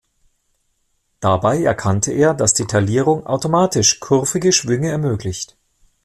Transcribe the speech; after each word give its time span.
Dabei 1.19 1.61
erkannte 1.61 2.11
er, 2.11 2.33
dass 2.33 2.55
die 2.55 2.65
Taillierung 2.65 3.27
automatisch 3.27 3.99
kurvige 3.99 4.51
Schwünge 4.51 4.89
ermöglicht. 4.89 5.55